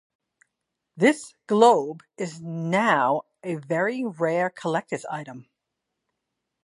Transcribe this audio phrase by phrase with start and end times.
[0.97, 5.47] This globe is now a very rare collector's item.